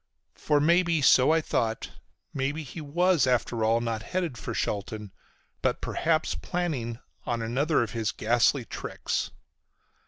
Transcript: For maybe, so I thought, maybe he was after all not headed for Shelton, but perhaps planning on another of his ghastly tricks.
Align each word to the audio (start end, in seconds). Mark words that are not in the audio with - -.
For 0.33 0.59
maybe, 0.59 0.99
so 1.03 1.29
I 1.31 1.41
thought, 1.41 1.91
maybe 2.33 2.63
he 2.63 2.81
was 2.81 3.27
after 3.27 3.63
all 3.63 3.81
not 3.81 4.01
headed 4.01 4.35
for 4.35 4.55
Shelton, 4.55 5.11
but 5.61 5.79
perhaps 5.79 6.33
planning 6.33 6.97
on 7.27 7.43
another 7.43 7.83
of 7.83 7.91
his 7.91 8.11
ghastly 8.11 8.65
tricks. 8.65 9.29